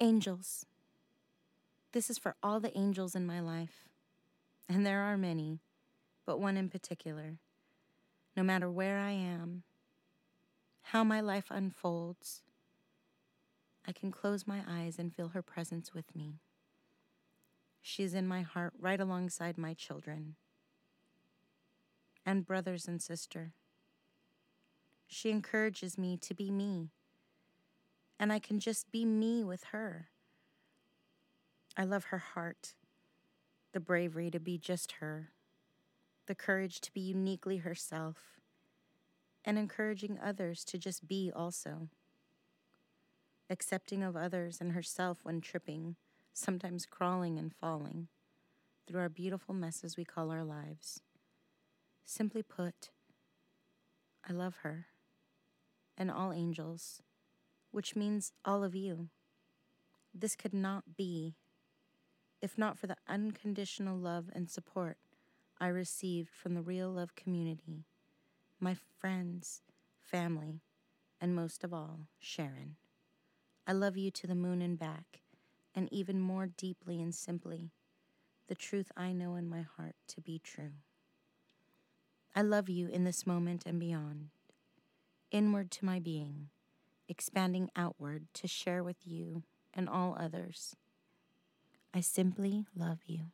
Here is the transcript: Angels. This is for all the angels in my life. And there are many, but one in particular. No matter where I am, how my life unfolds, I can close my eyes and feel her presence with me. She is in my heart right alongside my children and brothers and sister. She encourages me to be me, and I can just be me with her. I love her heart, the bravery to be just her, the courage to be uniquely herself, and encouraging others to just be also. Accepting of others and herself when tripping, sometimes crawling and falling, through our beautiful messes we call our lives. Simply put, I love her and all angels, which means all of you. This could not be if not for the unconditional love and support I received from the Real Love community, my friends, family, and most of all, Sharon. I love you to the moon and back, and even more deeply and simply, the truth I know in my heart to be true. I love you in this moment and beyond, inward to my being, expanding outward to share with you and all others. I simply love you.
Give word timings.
Angels. 0.00 0.66
This 1.92 2.10
is 2.10 2.18
for 2.18 2.34
all 2.42 2.58
the 2.58 2.76
angels 2.76 3.14
in 3.14 3.26
my 3.26 3.40
life. 3.40 3.88
And 4.68 4.84
there 4.84 5.00
are 5.02 5.16
many, 5.16 5.60
but 6.26 6.40
one 6.40 6.56
in 6.56 6.68
particular. 6.68 7.38
No 8.36 8.42
matter 8.42 8.68
where 8.68 8.98
I 8.98 9.12
am, 9.12 9.62
how 10.82 11.04
my 11.04 11.20
life 11.20 11.46
unfolds, 11.50 12.42
I 13.86 13.92
can 13.92 14.10
close 14.10 14.46
my 14.46 14.62
eyes 14.68 14.98
and 14.98 15.14
feel 15.14 15.28
her 15.28 15.42
presence 15.42 15.94
with 15.94 16.16
me. 16.16 16.40
She 17.80 18.02
is 18.02 18.14
in 18.14 18.26
my 18.26 18.42
heart 18.42 18.72
right 18.78 19.00
alongside 19.00 19.56
my 19.56 19.74
children 19.74 20.34
and 22.26 22.46
brothers 22.46 22.88
and 22.88 23.00
sister. 23.00 23.52
She 25.06 25.30
encourages 25.30 25.96
me 25.96 26.16
to 26.16 26.34
be 26.34 26.50
me, 26.50 26.88
and 28.24 28.32
I 28.32 28.38
can 28.38 28.58
just 28.58 28.90
be 28.90 29.04
me 29.04 29.44
with 29.44 29.64
her. 29.64 30.08
I 31.76 31.84
love 31.84 32.04
her 32.04 32.16
heart, 32.16 32.72
the 33.74 33.80
bravery 33.80 34.30
to 34.30 34.40
be 34.40 34.56
just 34.56 34.92
her, 34.92 35.32
the 36.24 36.34
courage 36.34 36.80
to 36.80 36.92
be 36.94 37.02
uniquely 37.02 37.58
herself, 37.58 38.16
and 39.44 39.58
encouraging 39.58 40.18
others 40.24 40.64
to 40.64 40.78
just 40.78 41.06
be 41.06 41.30
also. 41.36 41.90
Accepting 43.50 44.02
of 44.02 44.16
others 44.16 44.58
and 44.58 44.72
herself 44.72 45.18
when 45.22 45.42
tripping, 45.42 45.96
sometimes 46.32 46.86
crawling 46.86 47.38
and 47.38 47.52
falling, 47.52 48.08
through 48.86 49.00
our 49.00 49.10
beautiful 49.10 49.54
messes 49.54 49.98
we 49.98 50.04
call 50.06 50.30
our 50.30 50.44
lives. 50.44 51.02
Simply 52.06 52.42
put, 52.42 52.88
I 54.26 54.32
love 54.32 54.60
her 54.62 54.86
and 55.98 56.10
all 56.10 56.32
angels, 56.32 57.02
which 57.74 57.96
means 57.96 58.32
all 58.44 58.62
of 58.62 58.74
you. 58.76 59.08
This 60.14 60.36
could 60.36 60.54
not 60.54 60.96
be 60.96 61.34
if 62.40 62.56
not 62.58 62.78
for 62.78 62.86
the 62.86 62.96
unconditional 63.08 63.96
love 63.96 64.26
and 64.34 64.50
support 64.50 64.98
I 65.58 65.68
received 65.68 66.28
from 66.28 66.54
the 66.54 66.60
Real 66.60 66.90
Love 66.90 67.14
community, 67.16 67.86
my 68.60 68.76
friends, 69.00 69.62
family, 70.02 70.60
and 71.20 71.34
most 71.34 71.64
of 71.64 71.72
all, 71.72 72.00
Sharon. 72.18 72.76
I 73.66 73.72
love 73.72 73.96
you 73.96 74.10
to 74.10 74.26
the 74.26 74.34
moon 74.34 74.60
and 74.60 74.78
back, 74.78 75.22
and 75.74 75.90
even 75.90 76.20
more 76.20 76.46
deeply 76.46 77.00
and 77.00 77.14
simply, 77.14 77.70
the 78.46 78.54
truth 78.54 78.92
I 78.96 79.12
know 79.12 79.36
in 79.36 79.48
my 79.48 79.62
heart 79.62 79.96
to 80.08 80.20
be 80.20 80.38
true. 80.38 80.74
I 82.36 82.42
love 82.42 82.68
you 82.68 82.88
in 82.88 83.04
this 83.04 83.26
moment 83.26 83.62
and 83.64 83.80
beyond, 83.80 84.28
inward 85.30 85.70
to 85.72 85.84
my 85.86 85.98
being, 85.98 86.50
expanding 87.08 87.70
outward 87.76 88.26
to 88.34 88.48
share 88.48 88.82
with 88.82 88.96
you 89.04 89.42
and 89.72 89.88
all 89.88 90.16
others. 90.18 90.76
I 91.92 92.00
simply 92.00 92.66
love 92.74 92.98
you. 93.06 93.26